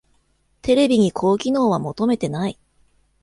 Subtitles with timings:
[0.63, 2.57] テレビに高機能は求めてない